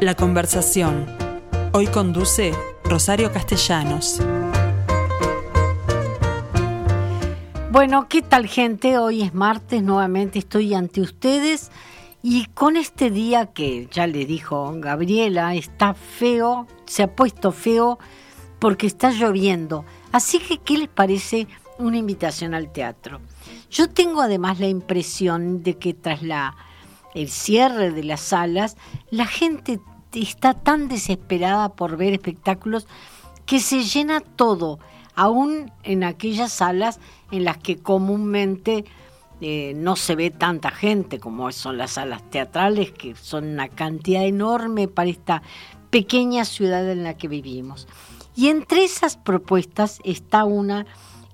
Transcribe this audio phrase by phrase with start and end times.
[0.00, 1.04] La conversación.
[1.74, 2.54] Hoy conduce
[2.84, 4.22] Rosario Castellanos.
[7.70, 8.96] Bueno, ¿qué tal gente?
[8.96, 11.70] Hoy es martes, nuevamente estoy ante ustedes
[12.22, 17.98] y con este día que ya le dijo Gabriela, está feo, se ha puesto feo
[18.58, 19.84] porque está lloviendo.
[20.12, 21.46] Así que, ¿qué les parece
[21.78, 23.20] una invitación al teatro?
[23.70, 26.56] Yo tengo además la impresión de que tras la,
[27.14, 28.78] el cierre de las salas,
[29.10, 29.78] la gente
[30.12, 32.86] está tan desesperada por ver espectáculos
[33.46, 34.78] que se llena todo,
[35.14, 38.84] aún en aquellas salas en las que comúnmente
[39.40, 44.24] eh, no se ve tanta gente como son las salas teatrales, que son una cantidad
[44.24, 45.42] enorme para esta
[45.90, 47.88] pequeña ciudad en la que vivimos.
[48.36, 50.86] Y entre esas propuestas está una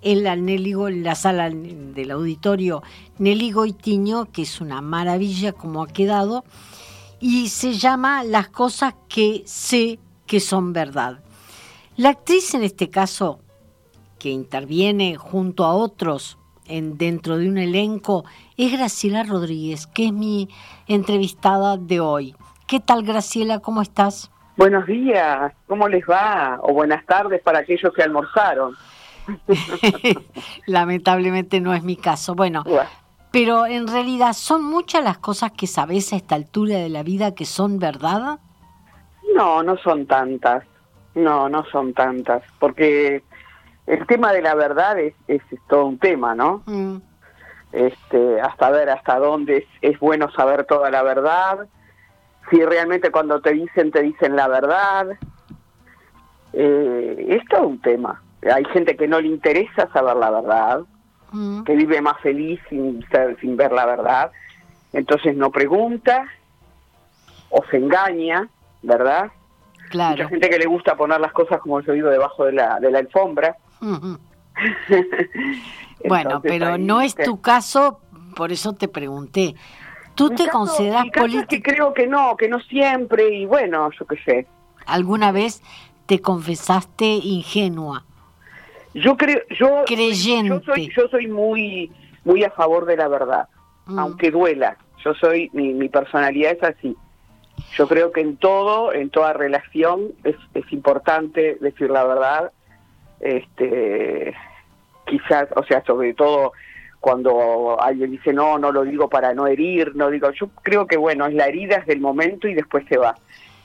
[0.03, 2.83] en la, en la sala del auditorio
[3.19, 6.45] Nelly Goitiño, que es una maravilla como ha quedado,
[7.29, 11.19] y se llama Las cosas que sé que son verdad.
[11.97, 13.41] La actriz en este caso,
[14.21, 16.39] que interviene junto a otros
[16.69, 18.25] en, dentro de un elenco,
[18.57, 20.49] es Graciela Rodríguez, que es mi
[20.87, 22.37] entrevistada de hoy.
[22.69, 23.59] ¿Qué tal Graciela?
[23.59, 24.31] ¿Cómo estás?
[24.57, 26.61] Buenos días, ¿cómo les va?
[26.63, 28.77] O buenas tardes para aquellos que almorzaron.
[30.67, 32.37] Lamentablemente no es mi caso.
[32.37, 32.63] Bueno,
[33.37, 37.35] pero en realidad son muchas las cosas que sabes a esta altura de la vida
[37.35, 38.39] que son verdad.
[39.35, 40.65] No, no son tantas.
[41.15, 42.43] No, no son tantas.
[42.59, 43.23] Porque
[43.87, 46.63] el tema de la verdad es, es, todo un tema, ¿no?
[46.65, 46.97] Mm.
[47.73, 51.67] Este, hasta ver hasta dónde es, es bueno saber toda la verdad.
[52.49, 55.09] Si realmente cuando te dicen, te dicen la verdad.
[56.55, 60.81] Eh, es todo un tema hay gente que no le interesa saber la verdad,
[61.37, 61.65] mm.
[61.65, 63.05] que vive más feliz sin,
[63.41, 64.33] sin ver la verdad,
[64.93, 66.27] entonces no pregunta
[67.51, 68.49] o se engaña,
[68.83, 69.31] ¿verdad?
[69.91, 70.17] Claro.
[70.17, 72.91] Mucha gente que le gusta poner las cosas, como yo digo, debajo de la, de
[72.91, 73.57] la alfombra.
[76.09, 78.01] bueno, pero no es tu caso,
[78.35, 79.55] por eso te pregunté.
[80.15, 81.73] ¿Tú te consideras política?
[81.73, 84.47] creo que no, que no siempre, y bueno, yo qué sé.
[84.87, 85.63] ¿Alguna vez
[86.07, 88.06] te confesaste ingenua?
[88.97, 90.49] Yo creo, yo, Creyente.
[90.49, 91.93] yo soy, yo soy muy,
[92.25, 93.49] muy a favor de la verdad,
[93.87, 93.99] mm.
[93.99, 94.79] aunque duela.
[95.05, 96.97] Yo soy, mi, mi personalidad es así.
[97.77, 102.53] Yo creo que en todo, en toda relación, es, es importante decir la verdad.
[103.21, 104.35] Este,
[105.07, 106.53] quizás, o sea, sobre todo
[107.01, 110.97] cuando alguien dice no, no lo digo para no herir, no digo, yo creo que
[110.97, 113.15] bueno, es la herida es del momento y después se va.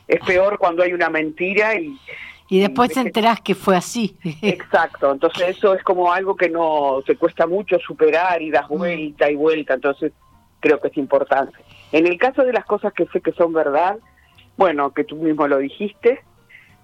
[0.08, 1.98] Es peor cuando hay una mentira y,
[2.52, 4.18] y después te enterás que fue así.
[4.42, 8.78] Exacto, entonces eso es como algo que no se cuesta mucho superar y das mm.
[8.78, 10.12] vuelta y vuelta, entonces
[10.60, 11.58] creo que es importante.
[11.94, 13.98] En el caso de las cosas que sé que son verdad,
[14.58, 16.20] bueno, que tú mismo lo dijiste,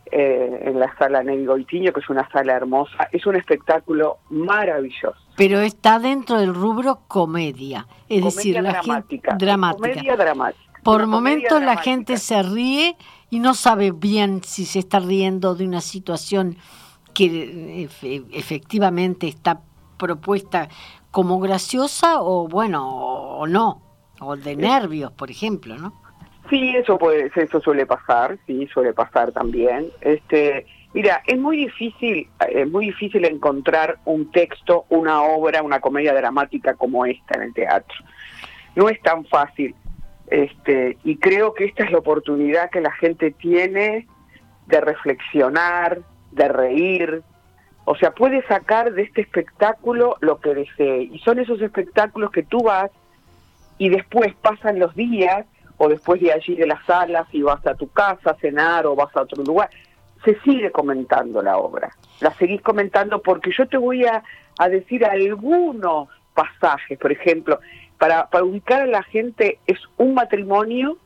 [0.09, 5.19] eh, en la sala Nelly Goitiño, que es una sala hermosa, es un espectáculo maravilloso.
[5.35, 9.31] Pero está dentro del rubro comedia, es decir, la dramática.
[9.31, 9.89] Gente, dramática.
[9.89, 10.63] Comedia dramática.
[10.81, 12.95] Por momentos la gente se ríe
[13.29, 16.57] y no sabe bien si se está riendo de una situación
[17.13, 17.89] que
[18.31, 19.61] efectivamente está
[19.97, 20.69] propuesta
[21.11, 23.81] como graciosa o bueno o no
[24.19, 25.93] o de nervios por ejemplo no
[26.49, 29.89] sí eso puede eso suele pasar sí suele pasar también.
[30.01, 36.13] Este mira es muy difícil es muy difícil encontrar un texto una obra una comedia
[36.13, 37.97] dramática como esta en el teatro.
[38.75, 39.73] No es tan fácil
[40.27, 44.07] este, y creo que esta es la oportunidad que la gente tiene
[44.67, 45.99] de reflexionar,
[46.31, 47.23] de reír,
[47.85, 51.03] o sea, puede sacar de este espectáculo lo que desee.
[51.03, 52.91] Y son esos espectáculos que tú vas
[53.77, 55.45] y después pasan los días
[55.77, 58.95] o después de allí de las salas y vas a tu casa a cenar o
[58.95, 59.69] vas a otro lugar.
[60.25, 61.95] Se sigue comentando la obra.
[62.19, 64.21] La seguís comentando porque yo te voy a,
[64.59, 67.61] a decir algunos pasajes, por ejemplo,
[67.97, 70.97] para, para ubicar a la gente, es un matrimonio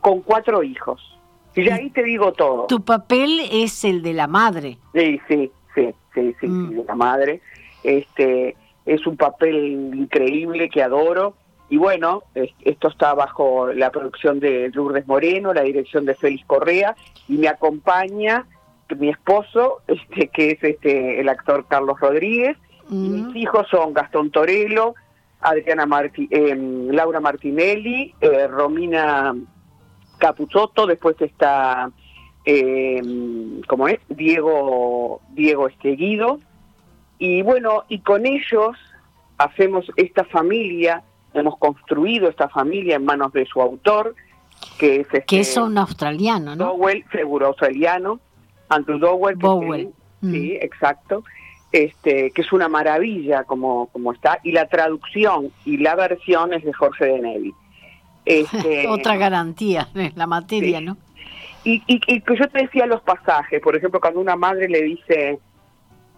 [0.00, 1.18] con cuatro hijos.
[1.54, 2.66] Y ahí te digo todo.
[2.66, 4.78] Tu papel es el de la madre.
[4.94, 6.70] Sí, sí, sí, sí, sí, mm.
[6.70, 7.40] de la madre.
[7.82, 9.56] Este es un papel
[9.94, 11.34] increíble que adoro.
[11.68, 16.96] Y bueno, esto está bajo la producción de Lourdes Moreno, la dirección de Félix Correa,
[17.28, 18.46] y me acompaña
[18.96, 22.56] mi esposo, este, que es este el actor Carlos Rodríguez.
[22.88, 23.36] mis mm.
[23.36, 24.94] hijos son Gastón Torello,
[25.40, 26.56] Adriana Marti, eh,
[26.90, 29.34] Laura Martinelli, eh, Romina
[30.18, 31.90] Capuzotto, después está,
[32.44, 33.00] eh,
[33.68, 34.00] ¿cómo es?
[34.08, 36.40] Diego, Diego Esteguido.
[37.18, 38.76] Y bueno, y con ellos
[39.38, 41.02] hacemos esta familia,
[41.34, 44.14] hemos construido esta familia en manos de su autor,
[44.78, 46.64] que es este, que es un australiano, ¿no?
[46.66, 48.18] Dowell, seguro australiano,
[48.68, 49.40] Andrew Dowell, el-
[50.32, 51.22] sí, exacto,
[51.72, 56.64] este, que es una maravilla como, como está, y la traducción y la versión es
[56.64, 57.54] de Jorge de Nevi.
[58.24, 60.84] Este, Otra garantía en la materia, sí.
[60.84, 60.96] ¿no?
[61.64, 64.82] Y, y, y que yo te decía los pasajes, por ejemplo, cuando una madre le
[64.82, 65.38] dice,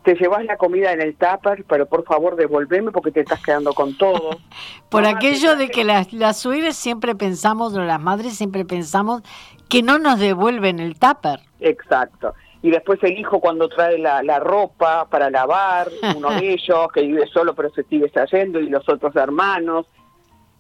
[0.03, 3.73] te llevas la comida en el tupper, pero por favor devolveme porque te estás quedando
[3.73, 4.39] con todo.
[4.89, 9.23] Por aquello de que las, las suegras siempre pensamos, o las madres siempre pensamos,
[9.69, 11.41] que no nos devuelven el tupper.
[11.61, 12.35] Exacto.
[12.63, 17.03] Y después el hijo cuando trae la, la ropa para lavar, uno de ellos que
[17.03, 19.87] vive solo pero se sigue trayendo y los otros hermanos.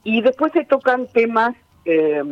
[0.02, 1.54] Y después se tocan temas
[1.84, 2.22] eh,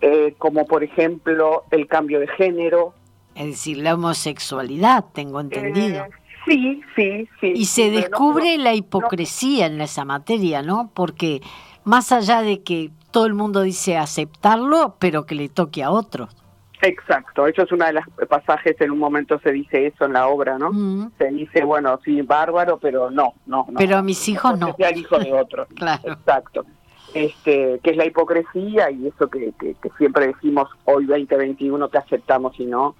[0.00, 2.94] eh, como por ejemplo el cambio de género.
[3.34, 6.04] Es decir, la homosexualidad, tengo entendido.
[6.04, 6.10] Eh,
[6.46, 7.52] sí, sí, sí.
[7.54, 10.90] Y se no- descubre no- la hipocresía en esa materia, ¿no?
[10.92, 11.40] Porque
[11.84, 16.34] más allá de que todo el mundo dice aceptarlo, pero que le toque a otros.
[16.82, 20.28] Exacto, eso es una de las pasajes, en un momento se dice eso en la
[20.28, 20.70] obra, ¿no?
[20.72, 23.78] Mm, Se dice, bueno, sí, bárbaro, pero no, no, no.
[23.78, 24.74] Pero a mis hijos no.
[24.76, 25.66] sea el hijo de otro.
[25.76, 26.00] Claro.
[26.12, 26.64] Exacto.
[27.12, 31.98] Este, que es la hipocresía y eso que, que, que siempre decimos hoy 2021 que
[31.98, 32.94] aceptamos y no.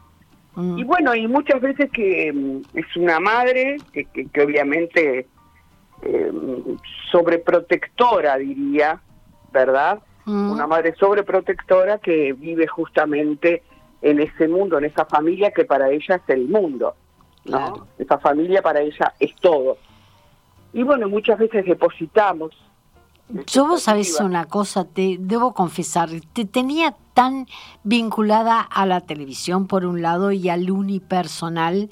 [0.56, 5.28] Mm, Y bueno, y muchas veces que mm, es una madre que, que, que obviamente
[6.02, 6.32] eh,
[7.10, 9.00] sobreprotectora, diría,
[9.52, 10.00] ¿verdad?
[10.24, 13.62] mm, Una madre sobreprotectora que vive justamente
[14.02, 16.94] en ese mundo, en esa familia que para ella es el mundo,
[17.44, 17.58] ¿no?
[17.58, 17.86] Claro.
[17.98, 19.76] Esa familia para ella es todo.
[20.72, 22.52] Y bueno, muchas veces depositamos.
[23.46, 27.46] Yo vos sabés una cosa, te debo confesar, te tenía tan
[27.84, 31.90] vinculada a la televisión por un lado y al unipersonal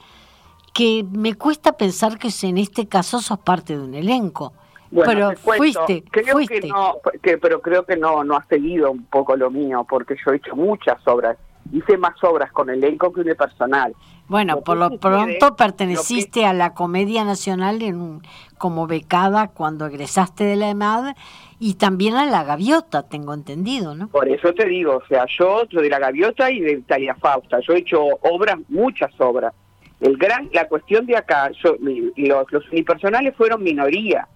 [0.75, 4.53] que me cuesta pensar que en este caso sos parte de un elenco.
[4.91, 6.61] Bueno, pero cuento, fuiste, creo fuiste.
[6.61, 10.17] Que no, que, pero creo que no, no ha seguido un poco lo mío, porque
[10.25, 11.37] yo he hecho muchas obras.
[11.73, 13.95] Hice más obras con elenco que unipersonal.
[14.27, 18.23] Bueno, Lo por lo pronto perteneciste a la Comedia Nacional en un-
[18.59, 21.15] como becada cuando egresaste de la EMAD
[21.59, 24.09] y también a la Gaviota, tengo entendido, ¿no?
[24.09, 27.61] Por eso te digo, o sea, yo soy de la Gaviota y de Italia Fausta.
[27.61, 29.55] Yo he hecho obras, muchas obras.
[30.01, 34.29] El gran, la cuestión de acá, yo, mi- los, los unipersonales fueron minoría.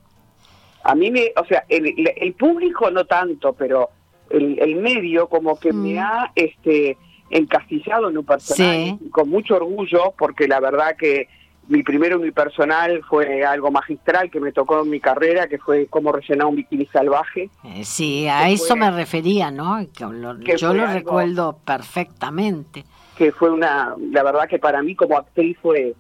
[0.85, 3.91] A mí me, o sea, el, el- el público no tanto, pero
[4.31, 5.99] el, el medio como que me Mm.
[5.99, 6.97] ha este
[7.33, 9.11] encasillado en un personal Sí.
[9.11, 11.29] con mucho orgullo, porque la verdad que
[11.69, 16.13] mi primer unipersonal fue algo magistral que me tocó en mi carrera, que fue cómo
[16.13, 17.51] rellenar un bikini salvaje.
[17.65, 19.79] Eh, sí, a Que eso fue- me refería, ¿no?
[19.97, 22.85] Que lo- que yo lo algo- recuerdo perfectamente.
[23.17, 25.95] que fue una, la verdad que para mí como actriz fue,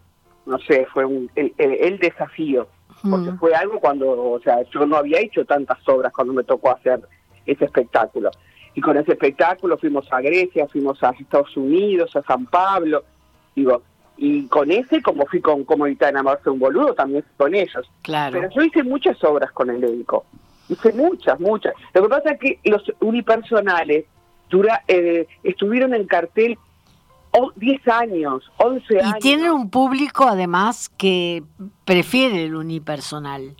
[0.46, 2.66] no sé, fue un, el, el- el desafío,
[3.02, 3.38] porque Mm.
[3.38, 7.00] fue algo cuando, o sea, yo no había hecho tantas obras cuando me tocó hacer
[7.46, 8.30] ese espectáculo.
[8.74, 13.04] Y con ese espectáculo fuimos a Grecia, fuimos a Estados Unidos, a San Pablo,
[13.54, 13.82] digo,
[14.16, 17.90] y con ese, como fui con Como evitar enamorarse un boludo, también fui con ellos.
[18.02, 18.38] Claro.
[18.40, 20.24] Pero yo hice muchas obras con elenco.
[20.68, 21.74] Hice muchas, muchas.
[21.92, 24.06] Lo que pasa es que los unipersonales
[24.48, 26.56] dura, eh, estuvieron en cartel
[27.32, 29.18] o- 10 años, 11 Y años.
[29.20, 31.42] tienen un público además que
[31.84, 33.54] prefiere el unipersonal.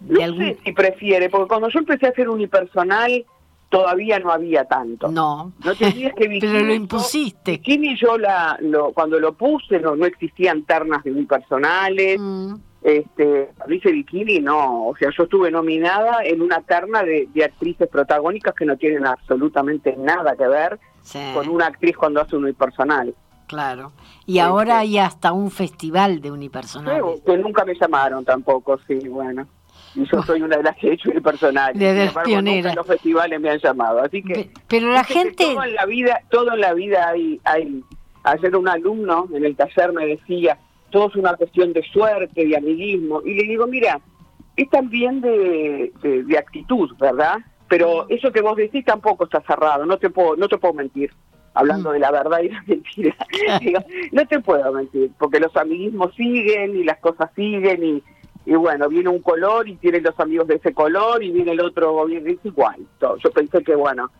[0.00, 3.24] no algún- sé si prefiere, porque cuando yo empecé a hacer unipersonal
[3.72, 5.10] todavía no había tanto.
[5.10, 7.52] No, No te olvides que pero lo impusiste.
[7.52, 12.20] Bikini yo la, lo, cuando lo puse no, no existían ternas de unipersonales.
[12.20, 17.44] Mm, este dice bikini no o sea yo estuve nominada en una terna de, de
[17.44, 22.34] actrices protagónicas que no tienen absolutamente nada que ver sí, con una actriz cuando hace
[22.34, 23.14] un unipersonal
[23.46, 23.92] claro.
[24.26, 27.20] Y ahora hay hasta un festival de unipersonales.
[27.24, 29.46] que nunca me llamaron tampoco sí bueno
[29.94, 32.74] y yo soy una de las que he hecho unipersonales De Sin las pioneras.
[32.76, 35.44] los festivales me han llamado así que Pe- Pero la gente...
[35.44, 37.82] todo en la vida todo en la vida hay hay
[38.24, 40.58] ayer un alumno en el taller me decía
[40.90, 44.00] todo es una cuestión de suerte de amiguismo y le digo mira
[44.56, 49.84] es también de, de, de actitud verdad pero eso que vos decís tampoco está cerrado
[49.86, 51.10] no te puedo no te puedo mentir
[51.54, 51.92] hablando Mm.
[51.94, 53.14] de la verdad y la mentira
[53.60, 53.80] Digo,
[54.12, 58.02] no te puedo mentir porque los amiguismos siguen y las cosas siguen y
[58.44, 61.60] y bueno, viene un color y tienen los amigos de ese color y viene el
[61.60, 62.76] otro gobierno, es igual.
[63.00, 64.10] Yo pensé que bueno,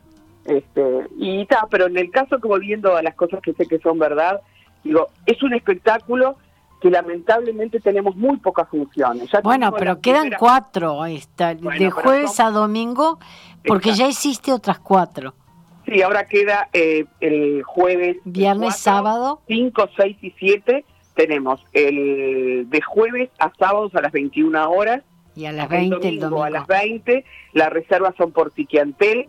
[0.44, 3.78] este, y está, pero en el caso que volviendo a las cosas que sé que
[3.78, 4.40] son verdad,
[4.84, 6.36] digo, es un espectáculo
[6.80, 9.30] que lamentablemente tenemos muy pocas funciones.
[9.32, 13.20] Ya Bueno, pero quedan cuatro esta, Bueno, de jueves a domingo,
[13.64, 14.04] porque Exacto.
[14.04, 15.34] ya hiciste otras cuatro.
[15.86, 18.16] Sí, ahora queda eh, el jueves.
[18.24, 19.40] Viernes, sábado.
[19.46, 20.84] 5, 6 y 7.
[21.14, 25.02] Tenemos el de jueves a sábados a las 21 horas.
[25.34, 26.44] Y a las el 20 el domingo domingo.
[26.44, 27.24] a las 20.
[27.52, 29.28] Las reservas son por Tiquiantel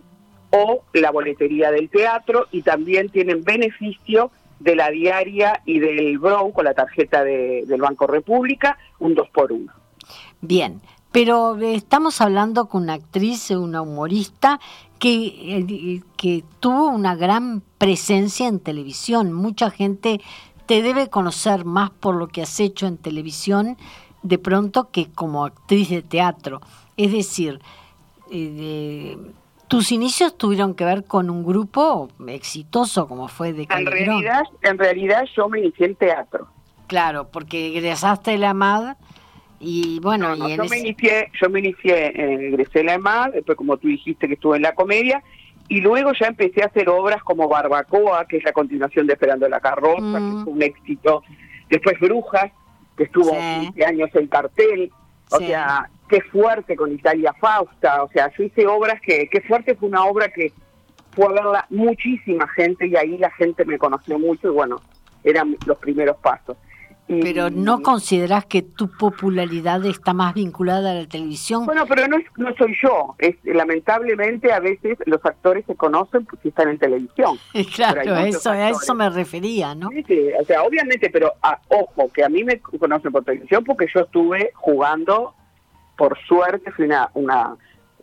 [0.52, 6.52] o la boletería del teatro y también tienen beneficio de la diaria y del Brown
[6.52, 9.72] con la tarjeta de, del Banco República, un 2 por 1
[10.42, 14.60] Bien, pero estamos hablando con una actriz, una humorista
[15.00, 15.26] que,
[15.58, 19.34] eh, que tuvo una gran presencia en televisión.
[19.34, 20.22] Mucha gente
[20.66, 23.78] te debe conocer más por lo que has hecho en televisión
[24.22, 26.62] de pronto que como actriz de teatro.
[26.98, 27.60] Es decir,
[28.32, 29.18] eh,
[29.68, 34.78] tus inicios tuvieron que ver con un grupo exitoso como fue de En realidad, en
[34.78, 36.48] realidad yo me inicié en teatro.
[36.88, 38.96] Claro, porque egresaste de la MAD
[39.60, 43.58] y bueno, y yo, me inicié, yo me inicié, eh, egresé de la MAD, después
[43.58, 45.24] como tú dijiste que estuve en la comedia,
[45.70, 49.48] y luego ya empecé a hacer obras como Barbacoa, que es la continuación de Esperando
[49.48, 50.44] la Carroza, que mm.
[50.44, 51.24] fue un éxito.
[51.70, 52.52] Después Brujas,
[52.98, 54.92] que estuvo 15 años en cartel.
[55.32, 58.04] O sea, qué fuerte con Italia Fausta.
[58.04, 60.52] O sea, yo hice obras que, qué fuerte fue una obra que
[61.12, 64.82] fue a verla muchísima gente y ahí la gente me conoció mucho y bueno,
[65.24, 66.58] eran los primeros pasos.
[67.08, 71.66] Pero no consideras que tu popularidad está más vinculada a la televisión.
[71.66, 73.16] Bueno, pero no, no soy yo.
[73.20, 77.38] Es, lamentablemente a veces los actores se conocen porque están en televisión.
[77.76, 79.90] Claro, eso, a eso me refería, ¿no?
[79.90, 83.64] Sí, sí, o sea, obviamente, pero a, ojo, que a mí me conocen por televisión
[83.64, 85.34] porque yo estuve jugando,
[85.98, 87.56] por suerte, fui una, una,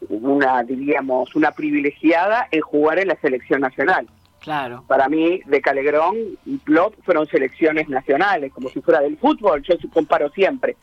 [0.08, 4.08] una diríamos, una privilegiada en jugar en la selección nacional.
[4.40, 4.84] Claro.
[4.86, 6.16] Para mí, de Calegrón
[6.46, 10.76] y Plot fueron selecciones nacionales, como si fuera del fútbol, yo comparo siempre.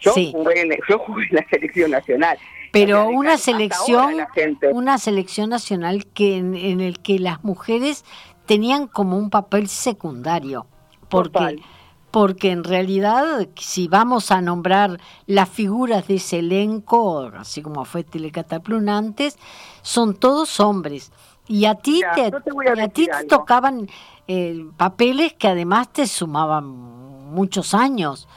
[0.00, 2.38] Yo, jugué, en, yo jugué en la selección nacional.
[2.72, 4.26] Pero una selección,
[4.72, 8.04] una selección nacional que en, el que las mujeres
[8.46, 10.66] tenían como un papel secundario,
[11.08, 11.62] porque
[12.10, 18.04] porque en realidad si vamos a nombrar las figuras de ese elenco, así como fue
[18.04, 19.36] Telecataplun antes,
[19.82, 21.10] son todos hombres.
[21.46, 23.86] Y a ti te, a, ti te tocaban
[24.26, 28.28] eh, papeles que además te sumaban muchos años.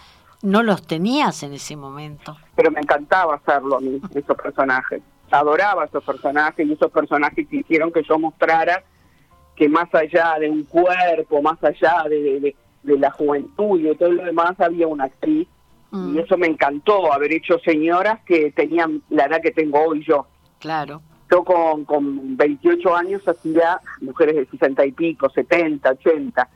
[0.41, 2.37] No los tenías en ese momento.
[2.55, 5.01] Pero me encantaba hacerlo a mí, esos personajes.
[5.31, 8.83] Adoraba esos personajes y esos personajes que hicieron que yo mostrara
[9.55, 14.23] que más allá de un cuerpo, más allá de, la juventud y de todo lo
[14.23, 15.47] demás, había una actriz.
[15.91, 16.19] Y mm.
[16.19, 20.27] eso me encantó, haber hecho señoras que tenían la edad que tengo hoy yo.
[20.59, 21.01] Claro.
[21.29, 26.49] Yo con, con 28 años hacía mujeres de 60 y pico, 70, 80,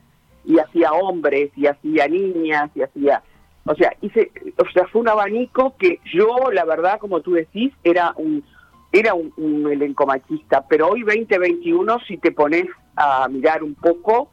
[0.45, 3.21] y hacía hombres, y hacía niñas, y hacía...
[3.65, 7.71] O sea, hice, o sea, fue un abanico que yo, la verdad, como tú decís,
[7.83, 8.43] era un
[8.91, 14.29] era un, elenco machista, pero hoy 2021, si te pones a mirar un poco,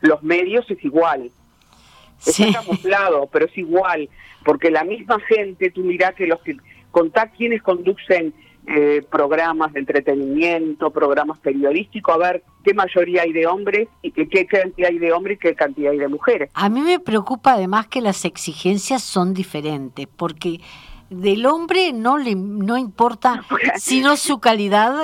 [0.00, 1.30] los medios es igual.
[2.18, 2.44] Sí.
[2.44, 4.08] Está camuflado, pero es igual,
[4.44, 6.56] porque la misma gente, tú mirás que los que
[6.90, 8.34] contá quienes conducen
[8.66, 14.46] eh, programas de entretenimiento, programas periodísticos, a ver qué mayoría hay de hombres y qué,
[14.46, 16.50] cantidad hay de hombres y qué cantidad hay de mujeres.
[16.54, 20.60] A mí me preocupa además que las exigencias son diferentes, porque
[21.10, 23.44] del hombre no le no importa
[23.76, 24.94] sino su calidad,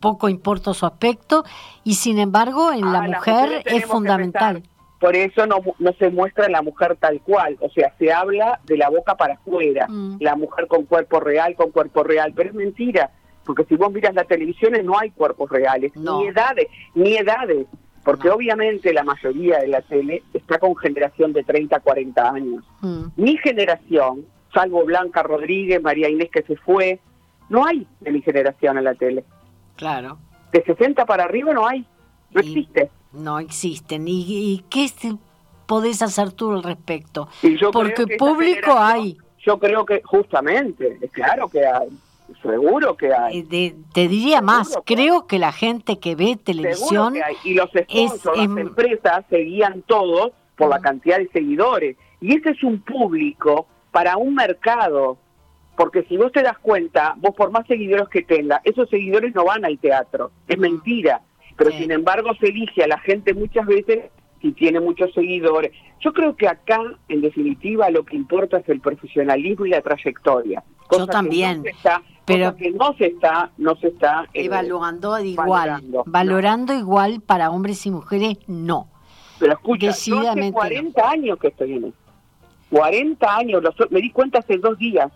[0.00, 1.44] poco importa su aspecto,
[1.84, 4.62] y sin embargo en la mujer es fundamental
[5.04, 8.78] por eso no, no se muestra la mujer tal cual, o sea, se habla de
[8.78, 10.16] la boca para afuera, mm.
[10.20, 13.10] la mujer con cuerpo real, con cuerpo real, pero es mentira,
[13.44, 17.66] porque si vos miras la televisión no hay cuerpos reales, ni edades, ni edades,
[18.02, 22.64] porque obviamente la mayoría de la tele está con generación de 30, 40 años.
[22.80, 23.04] Mm.
[23.16, 26.98] Mi generación, salvo Blanca Rodríguez, María Inés que se fue,
[27.50, 29.22] no hay de mi generación en la tele.
[29.76, 30.16] Claro.
[30.50, 31.84] De 60 para arriba no hay,
[32.30, 34.04] no existe no existen.
[34.06, 34.88] ¿Y, qué
[35.66, 37.28] podés hacer tú al respecto?
[37.72, 39.16] Porque público hay.
[39.44, 41.88] Yo creo que justamente, claro que hay.
[42.42, 43.46] Seguro que hay.
[43.50, 47.14] Eh, te diría más, creo que la gente que ve televisión.
[47.44, 51.96] Y los sponsors, las empresas seguían todos por la cantidad de seguidores.
[52.20, 55.18] Y ese es un público para un mercado.
[55.76, 59.44] Porque si vos te das cuenta, vos por más seguidores que tengas, esos seguidores no
[59.44, 60.30] van al teatro.
[60.46, 61.20] Es mentira
[61.56, 64.10] pero sin embargo se elige a la gente muchas veces
[64.44, 65.72] si tiene muchos seguidores.
[66.00, 70.62] Yo creo que acá, en definitiva, lo que importa es el profesionalismo y la trayectoria.
[70.90, 71.64] Yo también.
[72.26, 77.86] pero que no se está, no se está eh, evaluando igual, valorando, igual para hombres
[77.86, 78.88] y mujeres, no.
[79.38, 81.98] Pero escucha, yo hace 40 años que estoy en esto.
[82.70, 85.10] 40 años, me di cuenta hace dos días.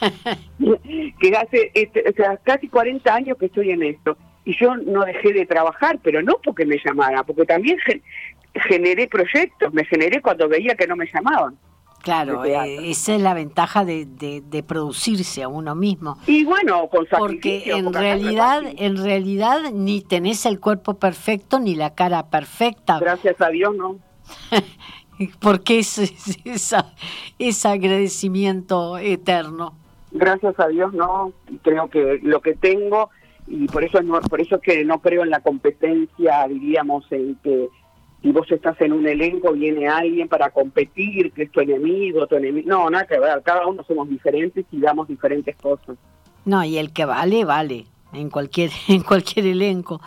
[1.20, 5.04] que hace este, o sea, casi 40 años que estoy en esto y yo no
[5.04, 7.78] dejé de trabajar, pero no porque me llamara, porque también
[8.54, 11.56] generé proyectos, me generé cuando veía que no me llamaban.
[12.02, 16.18] Claro, eh, esa es la ventaja de, de, producirse a uno mismo.
[16.26, 21.94] Y bueno, con Porque en realidad, en realidad ni tenés el cuerpo perfecto ni la
[21.94, 22.98] cara perfecta.
[22.98, 23.98] Gracias a Dios, ¿no?
[25.40, 25.98] Porque es,
[26.44, 26.92] esa,
[27.38, 29.74] ese agradecimiento eterno.
[30.10, 31.32] Gracias a Dios, no.
[31.62, 33.10] Creo que lo que tengo
[33.52, 37.34] y por eso no, por eso es que no creo en la competencia, diríamos, en
[37.36, 37.68] que
[38.22, 42.36] si vos estás en un elenco, viene alguien para competir, que es tu enemigo, tu
[42.36, 42.66] enemigo.
[42.66, 45.98] No, nada que ver, cada uno somos diferentes y damos diferentes cosas.
[46.46, 50.00] No, y el que vale, vale, en cualquier, en cualquier elenco.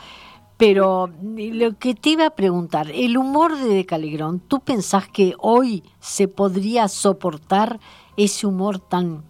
[0.58, 5.36] Pero lo que te iba a preguntar, el humor de De Calegrón, ¿tú pensás que
[5.38, 7.80] hoy se podría soportar
[8.18, 9.24] ese humor tan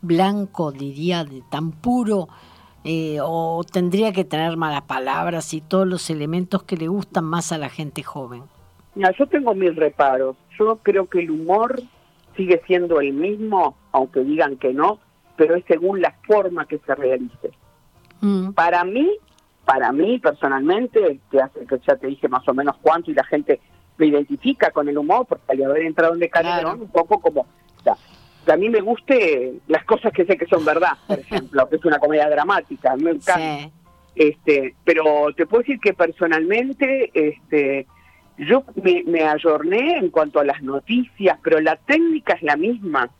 [0.00, 2.28] blanco, diría, de tan puro,
[2.86, 7.50] eh, o tendría que tener malas palabras y todos los elementos que le gustan más
[7.50, 8.44] a la gente joven?
[9.18, 10.36] yo tengo mis reparos.
[10.58, 11.82] Yo creo que el humor
[12.36, 15.00] sigue siendo el mismo, aunque digan que no,
[15.36, 17.50] pero es según la forma que se realice.
[18.20, 18.52] Mm.
[18.52, 19.10] Para mí,
[19.64, 23.24] para mí personalmente, que, hace, que ya te dije más o menos cuánto y la
[23.24, 23.60] gente
[23.98, 27.46] me identifica con el humor, porque al haber entrado en Decalegrón, un poco como
[28.46, 31.84] a mí me guste las cosas que sé que son verdad, por ejemplo, que es
[31.84, 33.70] una comedia dramática, me encanta.
[34.14, 37.86] Este, pero te puedo decir que personalmente, este,
[38.38, 43.10] yo me, me ayorné en cuanto a las noticias, pero la técnica es la misma.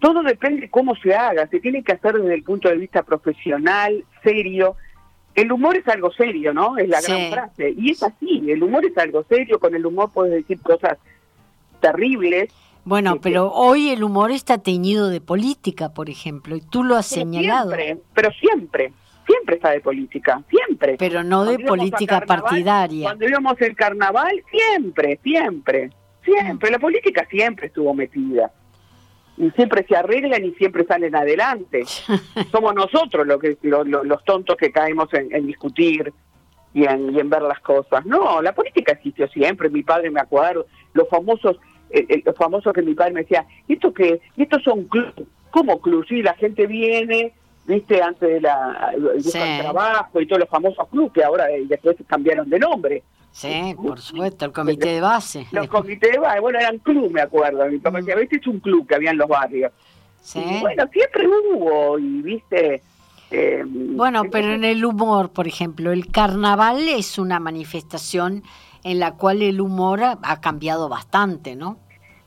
[0.00, 3.04] Todo depende de cómo se haga, se tiene que hacer desde el punto de vista
[3.04, 4.74] profesional, serio.
[5.36, 6.76] El humor es algo serio, ¿no?
[6.76, 7.72] Es la gran frase.
[7.76, 10.98] Y es así, el humor es algo serio, con el humor puedes decir cosas
[11.80, 12.52] terribles,
[12.84, 17.06] bueno, pero hoy el humor está teñido de política, por ejemplo, y tú lo has
[17.06, 17.70] señalado.
[17.70, 18.92] Siempre, pero siempre,
[19.24, 20.96] siempre está de política, siempre.
[20.98, 23.06] Pero no de política partidaria.
[23.06, 25.90] Cuando íbamos el carnaval, siempre, siempre,
[26.24, 26.70] siempre.
[26.70, 28.50] La política siempre estuvo metida.
[29.36, 31.84] Y siempre se arreglan y siempre salen adelante.
[32.50, 36.12] Somos nosotros los, que, los tontos que caemos en, discutir
[36.74, 38.04] y en, y en ver las cosas.
[38.04, 39.70] No, la política existió siempre.
[39.70, 41.58] Mi padre me acuerdo, los famosos
[41.92, 44.20] el, famoso que mi padre me decía, ¿y esto qué?
[44.36, 45.14] ¿Y estos son clubes?
[45.50, 46.08] ¿Cómo clubes?
[46.08, 47.32] Sí, la gente viene,
[47.66, 48.92] viste, antes de la
[49.60, 53.02] trabajo y todos los famosos clubes que ahora eh, después cambiaron de nombre.
[53.32, 55.46] Sí, por supuesto, el comité de base.
[55.52, 57.66] Los comités de base, bueno, eran club, me acuerdo.
[57.66, 59.72] Mi papá decía, este es un club que había en los barrios.
[60.20, 60.40] Sí.
[60.60, 62.82] bueno, siempre hubo, y viste...
[63.30, 68.42] Eh, bueno, pero en el humor, por ejemplo, el carnaval es una manifestación
[68.84, 71.78] en la cual el humor ha, cambiado bastante, ¿no?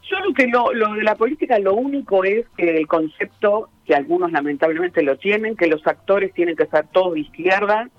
[0.09, 3.95] Yo creo que lo, lo de la política lo único es que el concepto, que
[3.95, 7.89] algunos lamentablemente lo tienen, que los actores tienen que ser todos de izquierda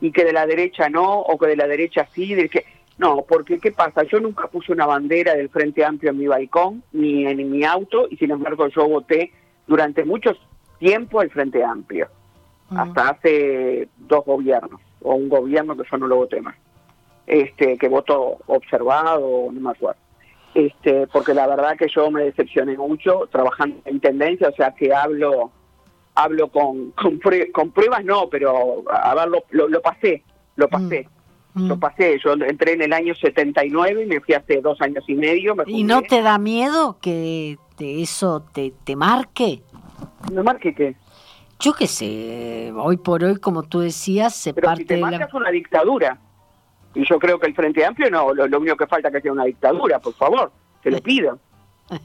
[0.00, 2.64] y que de la derecha no, o que de la derecha sí, de que...
[2.98, 4.04] No, porque ¿qué pasa?
[4.04, 8.08] Yo nunca puse una bandera del Frente Amplio en mi balcón, ni en mi auto,
[8.10, 9.32] y sin embargo yo voté
[9.66, 10.32] durante mucho
[10.78, 12.08] tiempo el Frente Amplio,
[12.70, 16.56] hasta hace dos gobiernos, o un gobierno que yo no lo voté más
[17.26, 20.00] este, que voto observado, no me acuerdo.
[20.54, 24.94] Este, porque la verdad que yo me decepcioné mucho trabajando en intendencia, o sea que
[24.94, 25.50] hablo
[26.16, 27.18] hablo con, con,
[27.70, 30.24] pruebas, no, pero a ver, lo, lo, pasé,
[30.56, 30.70] lo mm.
[30.70, 31.08] pasé.
[31.54, 31.80] Lo mm.
[31.80, 35.54] pasé, yo entré en el año 79 y me fui hace dos años y medio.
[35.66, 39.62] ¿Y no te da miedo que eso te, te marque?
[40.32, 40.96] ¿Me marque qué?
[41.58, 45.50] Yo qué sé, hoy por hoy, como tú decías, se parte si te marcas una
[45.50, 46.18] dictadura.
[46.96, 49.32] Y yo creo que el Frente Amplio no, lo, único que falta es que sea
[49.32, 50.50] una dictadura, por favor,
[50.82, 51.38] te lo pido.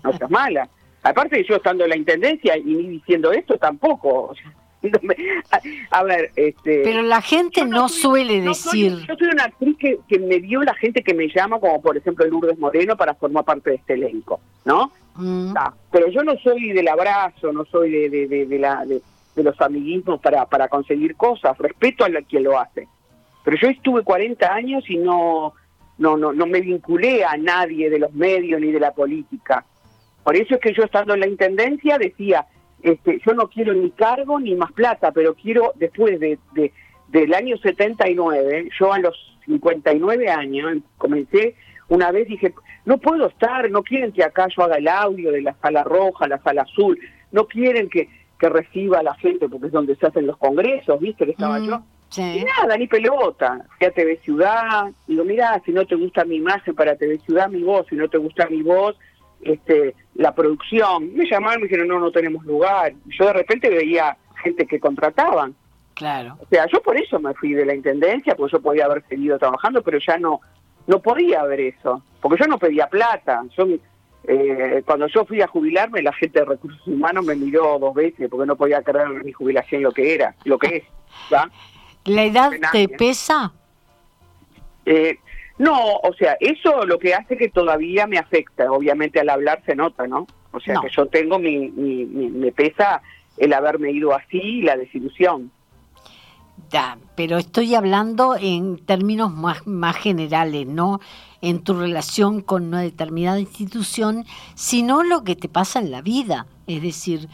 [0.04, 0.70] No seas mala.
[1.02, 4.36] Aparte yo estando en la intendencia y ni diciendo esto tampoco.
[5.92, 6.82] a, ver, este.
[6.84, 8.98] Pero la gente no, suele decir.
[9.08, 11.96] yo soy una actriz que, que, me dio la gente que me llama, como por
[11.96, 14.92] ejemplo Lourdes Moreno, para formar parte de este elenco, ¿no?
[15.16, 15.54] Mm.
[15.92, 19.02] pero yo no soy del abrazo, no soy de, de, de, la, de,
[19.36, 21.58] los amiguismos para, para conseguir cosas.
[21.58, 22.88] Respeto a quien lo hace.
[23.44, 25.54] Pero yo estuve 40 años y no,
[25.98, 29.66] no, no, no me vinculé a nadie de los medios ni de la política.
[30.24, 32.46] Por eso es que yo estando en la intendencia decía,
[32.82, 36.72] este, yo no quiero ni cargo ni más plata, pero quiero después de, de
[37.08, 41.56] del año 79, yo a los 59 años comencé
[41.92, 42.54] una vez dije,
[42.86, 46.26] no puedo estar, no quieren que acá yo haga el audio de la sala roja,
[46.26, 46.98] la sala azul,
[47.34, 48.08] no quieren que,
[48.40, 51.26] que reciba a la gente porque es donde se hacen los congresos, ¿viste?
[51.26, 51.68] Que estaba mm.
[51.68, 51.82] yo.
[52.18, 53.66] Y nada, ni pelota.
[53.78, 57.50] Fui a TV Ciudad, digo, mira, si no te gusta mi imagen para TV Ciudad,
[57.50, 58.98] mi voz, si no te gusta mi voz,
[59.42, 61.14] este, la producción.
[61.16, 62.94] Me llamaron y me dijeron, no, no tenemos lugar.
[63.06, 65.56] Yo de repente veía gente que contrataban.
[65.94, 66.38] Claro.
[66.40, 69.38] O sea, yo por eso me fui de la intendencia, porque yo podía haber seguido
[69.40, 70.42] trabajando, pero ya no
[70.88, 73.44] no podía haber eso, porque yo no pedía plata.
[73.58, 73.66] Yo
[74.28, 78.30] Eh, cuando yo fui a jubilarme, la gente de recursos humanos me miró dos veces
[78.30, 80.84] porque no podía creer mi jubilación lo que era, lo que es.
[82.06, 83.54] ¿La edad te pesa?
[84.86, 85.18] Eh,
[85.58, 88.72] no, o sea, eso lo que hace que todavía me afecta.
[88.72, 90.26] Obviamente al hablar se nota, ¿no?
[90.52, 93.02] O sea, que yo tengo mi, mi, me pesa
[93.38, 95.52] el haberme ido así y la desilusión.
[96.70, 101.00] Ya, pero estoy hablando en términos más, más generales, no
[101.42, 106.48] en tu relación con una determinada institución, sino lo que te pasa en la vida.
[106.68, 107.28] Es decir,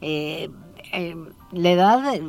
[0.00, 0.48] eh,
[0.92, 1.14] eh,
[1.52, 2.20] la edad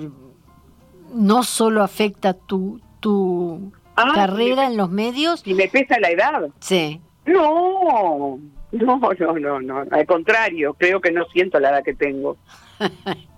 [1.14, 5.42] no solo afecta tu, tu ah, carrera en los medios.
[5.46, 6.50] ¿Y me pesa la edad?
[6.60, 7.02] Sí.
[7.26, 8.40] No,
[8.72, 9.86] no, no, no, no.
[9.92, 12.38] Al contrario, creo que no siento la edad que tengo.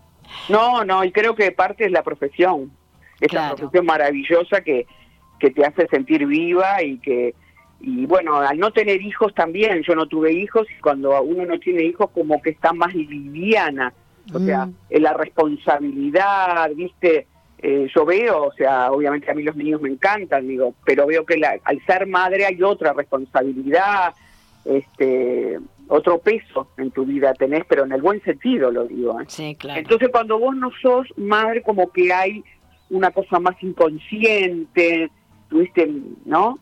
[0.49, 2.71] No, no, y creo que parte es la profesión.
[3.21, 4.85] Esa profesión maravillosa que,
[5.39, 7.33] que te hace sentir viva y que,
[7.79, 11.59] y bueno, al no tener hijos también, yo no tuve hijos y cuando uno no
[11.59, 13.93] tiene hijos como que está más liviana,
[14.33, 14.73] o sea, mm.
[14.89, 17.27] la responsabilidad, viste,
[17.65, 21.25] eh, yo veo, o sea, obviamente a mí los niños me encantan, digo, pero veo
[21.25, 24.13] que al ser madre hay otra responsabilidad,
[24.65, 29.21] este, otro peso en tu vida tenés, pero en el buen sentido lo digo.
[29.21, 29.25] ¿eh?
[29.29, 29.79] Sí, claro.
[29.79, 32.43] Entonces cuando vos no sos madre, como que hay
[32.89, 35.09] una cosa más inconsciente,
[35.47, 35.89] tuviste,
[36.25, 36.59] ¿no?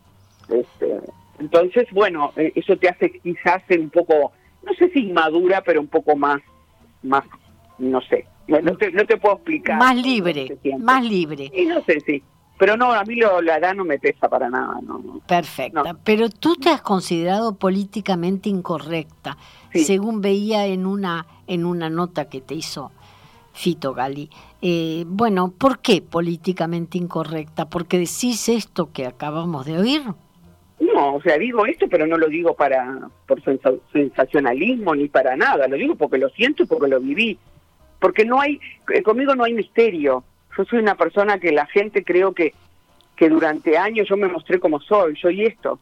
[0.50, 1.00] Este,
[1.40, 4.34] entonces, bueno, eh, eso te hace quizás ser un poco,
[4.64, 6.42] no sé si inmadura, pero un poco más,
[7.02, 7.24] más,
[7.82, 9.78] no sé, no te, no te puedo explicar.
[9.78, 11.52] Más libre, más libre.
[11.54, 12.24] Y no sé, sí.
[12.58, 14.80] Pero no, a mí lo, la edad no me pesa para nada.
[14.84, 15.96] No, Perfecta.
[16.04, 19.36] Pero tú te has considerado políticamente incorrecta,
[19.74, 22.92] según veía en una, en una nota que te hizo
[23.54, 24.30] Fito Gali.
[24.62, 27.68] Eh, bueno, ¿por qué políticamente incorrecta?
[27.68, 30.04] ¿Porque decís esto que acabamos de oír?
[30.80, 33.42] No, o sea, digo esto, pero no lo digo para por
[33.92, 35.68] sensacionalismo ni para nada.
[35.68, 37.40] Lo digo porque lo siento y porque lo viví.
[38.02, 38.60] Porque no hay,
[38.94, 40.26] eh, conmigo no hay misterio
[40.58, 42.54] yo soy una persona que la gente creo que,
[43.16, 45.80] que durante años yo me mostré como soy, soy esto.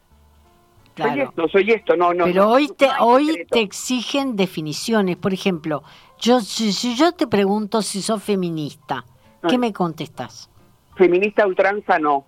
[0.96, 2.24] Soy esto, soy esto, no, no.
[2.24, 5.16] Pero hoy te, hoy te exigen definiciones.
[5.16, 5.82] Por ejemplo,
[6.18, 9.04] yo si, yo te pregunto si sos feminista,
[9.48, 10.50] ¿qué me contestas?
[10.96, 12.26] Feminista ultranza no.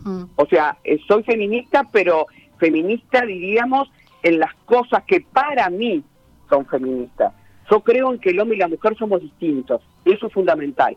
[0.00, 0.24] Mm.
[0.36, 2.26] O sea, eh, soy feminista, pero
[2.56, 3.90] feminista diríamos
[4.22, 6.02] en las cosas que para mí
[6.48, 7.34] son feministas.
[7.70, 9.80] Yo creo en que el hombre y la mujer somos distintos.
[10.04, 10.96] Eso es fundamental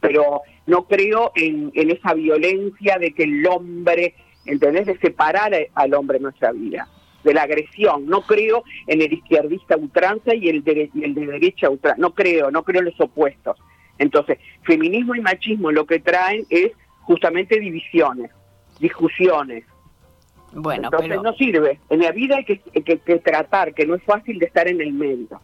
[0.00, 6.18] pero no creo en, esa violencia de que el hombre, ¿entendés?, de separar al hombre
[6.18, 6.88] en nuestra vida,
[7.24, 8.06] de la agresión.
[8.06, 12.00] No creo en el izquierdista ultranza y el de, el de derecha ultranza.
[12.00, 13.56] No creo, no creo en los opuestos.
[13.98, 18.30] Entonces, feminismo y machismo lo que traen es justamente divisiones,
[18.78, 19.64] discusiones.
[20.52, 21.80] Bueno, Entonces no sirve.
[21.90, 24.92] En la vida hay que, que tratar, que no es fácil de estar en el
[24.92, 25.40] medio.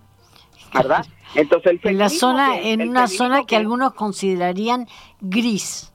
[0.72, 1.04] ¿Verdad?
[1.34, 4.86] Entonces en la zona, en una zona que, algunos considerarían
[5.20, 5.92] gris.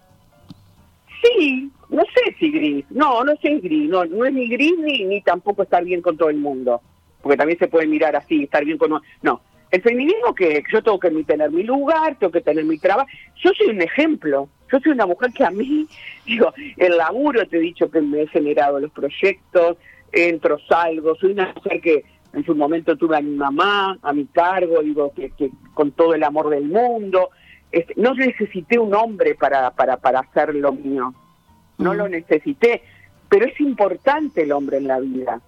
[1.21, 5.05] Sí, no sé si gris, no, no sé gris, no, no es ni gris ni,
[5.05, 6.81] ni tampoco estar bien con todo el mundo,
[7.21, 9.01] porque también se puede mirar así, estar bien con...
[9.21, 9.41] No,
[9.71, 13.51] el feminismo que yo tengo que tener mi lugar, tengo que tener mi trabajo, yo
[13.57, 15.87] soy un ejemplo, yo soy una mujer que a mí,
[16.25, 19.77] digo, el laburo, te he dicho que me he generado los proyectos,
[20.11, 24.25] entro, salgo, soy una mujer que en su momento tuve a mi mamá a mi
[24.25, 25.31] cargo, digo, que,
[25.73, 27.29] con todo el amor del mundo.
[27.71, 31.13] Este, no necesité un hombre para, para, para hacer lo mío,
[31.77, 32.81] no lo necesité,
[33.27, 35.41] pero es importante el hombre en la vida.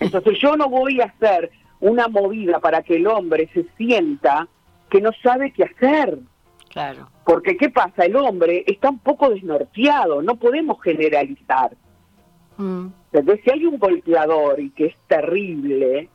[0.00, 4.48] Entonces yo no voy a hacer una movida para que el hombre se sienta
[4.90, 6.18] que no sabe qué hacer.
[6.68, 7.08] Claro.
[7.24, 8.04] Porque ¿qué pasa?
[8.04, 11.72] El hombre está un poco desnorteado, no podemos generalizar.
[12.56, 12.88] Mm.
[13.12, 16.08] Entonces, si hay un golpeador y que es terrible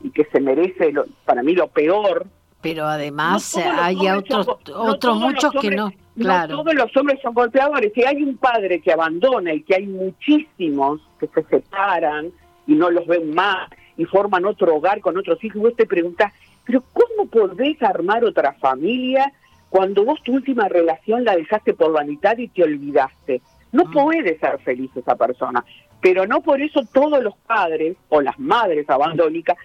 [0.00, 0.92] y que se merece,
[1.24, 2.26] para mí, lo peor.
[2.60, 5.92] Pero además hay otros, otros muchos que no.
[6.16, 6.56] Claro.
[6.56, 7.92] No todos los hombres son golpeadores.
[7.94, 12.32] Si hay un padre que abandona y que hay muchísimos que se separan
[12.66, 16.32] y no los ven más y forman otro hogar con otros hijos, vos te preguntas,
[16.64, 19.32] pero ¿cómo podés armar otra familia
[19.70, 23.40] cuando vos tu última relación la dejaste por vanidad y te olvidaste?
[23.70, 23.92] No mm.
[23.92, 25.64] puede ser feliz esa persona.
[26.00, 29.56] Pero no por eso todos los padres o las madres abandónicas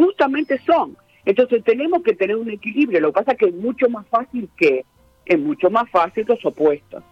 [0.00, 0.96] justamente son.
[1.24, 3.00] Entonces tenemos que tener un equilibrio.
[3.00, 4.84] Lo que pasa es que es mucho más fácil que,
[5.26, 7.02] es mucho más fácil los opuestos.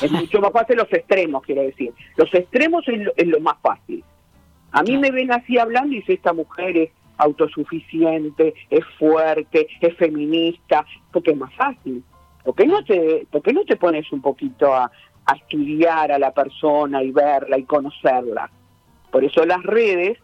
[0.00, 1.92] Es mucho más fácil los extremos, quiero decir.
[2.16, 2.84] Los extremos
[3.16, 4.04] es lo, más fácil.
[4.70, 9.96] A mí me ven así hablando y dice, esta mujer es autosuficiente, es fuerte, es
[9.96, 12.04] feminista, porque es más fácil.
[12.44, 14.90] ¿Por qué no te, por no te pones un poquito a,
[15.26, 18.50] a estudiar a la persona y verla y conocerla.
[19.10, 20.18] Por eso las redes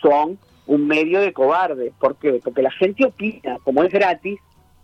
[0.00, 0.38] son
[0.70, 1.92] un medio de cobardes.
[1.98, 2.40] ¿Por qué?
[2.42, 4.38] Porque la gente opina, como es gratis.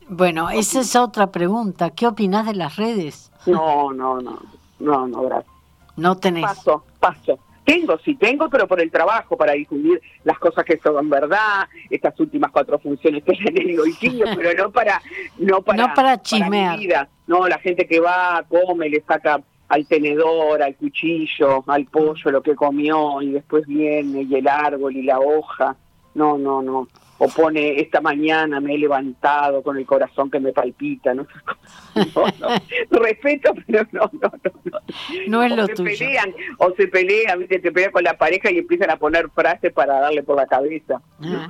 [0.08, 1.90] Bueno, esa es otra pregunta.
[1.90, 3.30] ¿Qué opinas de las redes?
[3.46, 4.36] No, no, no,
[4.80, 5.54] no, no, gracias.
[5.96, 6.42] No tenés.
[6.42, 7.38] Paso, paso.
[7.64, 12.18] Tengo, sí tengo, pero por el trabajo, para difundir las cosas que son verdad, estas
[12.18, 13.94] últimas cuatro funciones que le digo y
[14.36, 15.00] pero no para,
[15.38, 17.08] no para, no para chismear.
[17.28, 22.42] no, la gente que va, come, le saca al tenedor, al cuchillo, al pollo, lo
[22.42, 25.76] que comió, y después viene y el árbol y la hoja.
[26.14, 30.52] No, no, no o pone esta mañana me he levantado con el corazón que me
[30.52, 31.26] palpita, no,
[32.14, 34.78] no, respeto, pero no, no, no.
[35.28, 35.98] No es lo se tuyo.
[35.98, 37.58] Pelean, o se pelean, ¿viste?
[37.58, 41.00] te pelean con la pareja y empiezan a poner frases para darle por la cabeza.
[41.22, 41.48] Ah.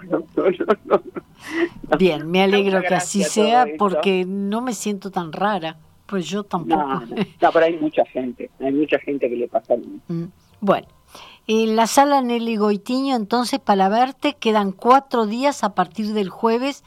[1.98, 7.02] Bien, me alegro que así sea porque no me siento tan rara, pues yo tampoco.
[7.40, 10.00] No, pero hay mucha gente, hay mucha gente que le pasa lo mismo.
[10.08, 10.24] Mm,
[10.60, 10.86] bueno.
[11.48, 16.82] En la sala Nelly Goitiño, entonces, para verte, quedan cuatro días a partir del jueves,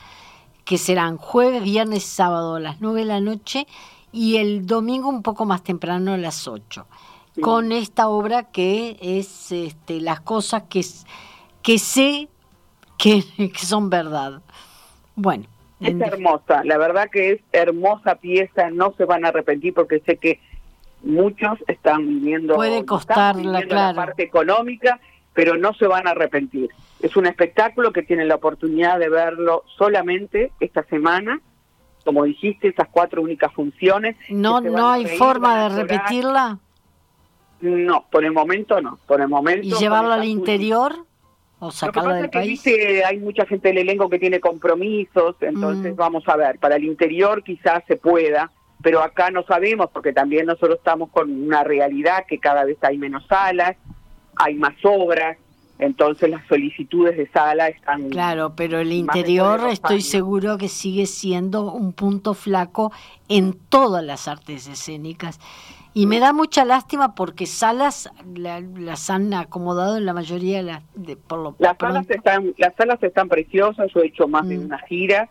[0.65, 3.67] que serán jueves, viernes, sábado a las nueve de la noche
[4.11, 6.87] y el domingo un poco más temprano a las ocho.
[7.41, 10.85] Con esta obra que es este, las cosas que,
[11.61, 12.27] que sé
[12.97, 14.41] que, que son verdad.
[15.15, 15.45] Bueno.
[15.79, 20.17] Es hermosa, la verdad que es hermosa pieza, no se van a arrepentir porque sé
[20.17, 20.39] que
[21.03, 24.99] muchos están viviendo, Puede costarla, la parte económica,
[25.33, 26.69] pero no se van a arrepentir.
[27.01, 31.39] Es un espectáculo que tienen la oportunidad de verlo solamente esta semana.
[32.03, 34.17] Como dijiste, esas cuatro únicas funciones.
[34.29, 36.59] No, no hay forma de repetirla.
[37.61, 38.99] No, por el momento no.
[39.05, 39.65] Por el momento.
[39.65, 41.05] ¿Y llevarlo al interior?
[41.59, 42.63] ¿O sacarla del país?
[43.05, 45.97] hay mucha gente del elenco que tiene compromisos, entonces mm.
[45.97, 46.57] vamos a ver.
[46.57, 48.49] Para el interior quizás se pueda,
[48.81, 52.97] pero acá no sabemos porque también nosotros estamos con una realidad que cada vez hay
[52.97, 53.75] menos salas,
[54.37, 55.37] hay más obras,
[55.79, 58.09] entonces las solicitudes de sala están...
[58.09, 62.91] Claro, pero el interior estoy seguro que sigue siendo un punto flaco
[63.29, 65.39] en todas las artes escénicas.
[65.93, 70.83] Y me da mucha lástima porque salas las han acomodado en la mayoría de las...
[70.95, 74.57] De, por lo las, salas están, las salas están preciosas, yo he hecho más de
[74.57, 74.65] mm.
[74.65, 75.29] una gira.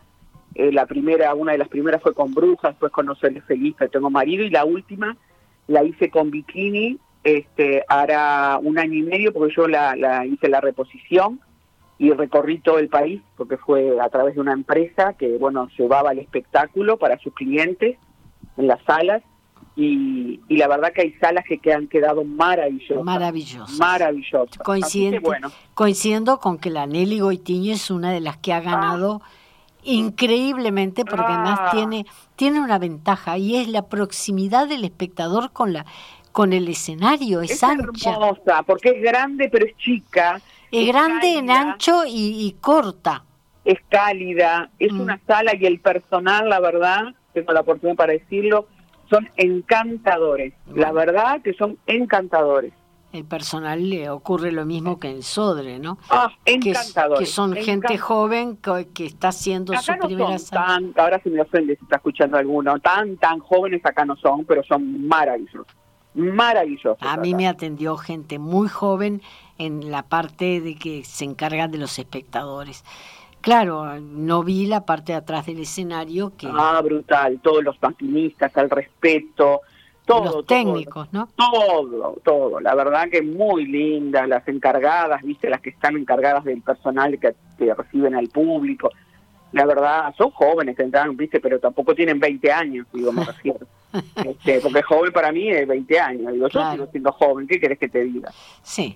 [0.55, 4.09] Eh, la primera, una de las primeras fue con Brujas, después con No feliz, tengo
[4.09, 5.15] marido, y la última
[5.67, 10.61] la hice con Bikini, este, hará un año y medio, porque yo la, hice la
[10.61, 11.39] reposición
[11.97, 16.11] y recorrí todo el país, porque fue a través de una empresa que, bueno, llevaba
[16.11, 17.97] el espectáculo para sus clientes
[18.57, 19.21] en las salas,
[19.81, 23.03] y, la verdad que hay salas que, han quedado maravillosas.
[23.03, 23.79] Maravillosas.
[23.79, 24.57] Maravillosas.
[25.73, 29.21] Coincidiendo con que la Nelly Goitiño es una de las que ha ganado...
[29.23, 29.29] Ah
[29.83, 31.69] increíblemente porque además ah.
[31.71, 35.85] tiene tiene una ventaja y es la proximidad del espectador con la
[36.33, 41.49] con el escenario es, ancha hermosa, porque es grande pero es chica es, grande en
[41.49, 43.23] ancho y, corta
[43.63, 44.99] es cálida es mm.
[44.99, 48.67] una sala y el personal la verdad tengo la oportunidad para decirlo
[49.09, 52.73] son encantadores la verdad que son encantadores
[53.11, 55.97] el personal le ocurre lo mismo que en Sodre, ¿no?
[56.11, 57.17] Ah, encantador.
[57.17, 58.57] Que, son gente joven
[58.93, 63.17] que, está haciendo su primera tan, Ahora si me ofende si está escuchando alguno, tan,
[63.17, 65.65] tan jóvenes acá no son, pero son maravillosos.
[66.13, 66.97] Maravillosos.
[67.01, 69.21] A mí me atendió gente muy joven
[69.57, 72.83] en la parte de que se encarga de los espectadores.
[73.41, 76.47] Claro, no vi la parte de atrás del escenario que...
[76.51, 79.61] Ah, brutal, todos los maquinistas, al respeto,
[80.09, 81.29] los técnicos, ¿no?
[81.35, 82.59] Todo, todo.
[82.59, 87.35] La verdad que muy linda, las encargadas, viste, las que están encargadas del personal que,
[87.73, 88.89] reciben al público.
[89.51, 93.65] La verdad, son jóvenes que entran, viste, pero tampoco tienen 20 años, digo, me refiero.
[94.23, 96.31] Este, porque joven para mí es 20 años.
[96.31, 98.31] Digo, yo sigo siendo joven, ¿qué querés que te diga?
[98.61, 98.95] Sí.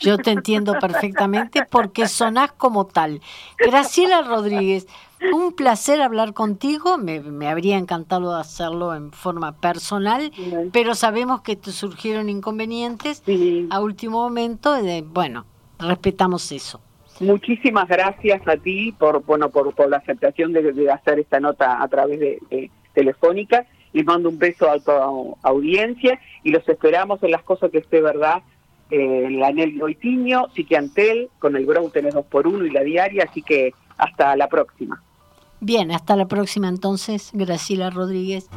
[0.00, 3.20] Yo te entiendo perfectamente porque sonás como tal.
[3.58, 4.86] Graciela Rodríguez,
[5.32, 10.32] un placer hablar contigo, me, habría encantado hacerlo en forma personal,
[10.72, 13.22] pero sabemos que te surgieron inconvenientes
[13.70, 15.44] a último momento, de, bueno,
[15.78, 16.80] respetamos eso.
[17.20, 21.88] Muchísimas gracias a ti por bueno por, por la aceptación de, hacer esta nota a
[21.88, 23.66] través de, telefónica.
[23.92, 28.00] Les mando un beso a tu audiencia y los esperamos en las cosas que esté
[28.00, 28.42] verdad
[28.90, 33.26] eh, la Anel Goitiño, Siquiantel, con el Grow tenés dos por uno y la diaria,
[33.28, 35.02] así que hasta la próxima.
[35.60, 38.48] Bien, hasta la próxima entonces, Graciela Rodríguez.